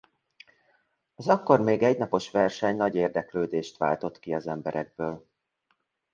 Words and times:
Az 1.15 1.27
akkor 1.27 1.59
még 1.61 1.83
egynapos 1.83 2.31
verseny 2.31 2.75
nagy 2.75 2.95
érdeklődést 2.95 3.77
váltott 3.77 4.19
ki 4.19 4.33
az 4.33 4.47
emberekből. 4.47 5.27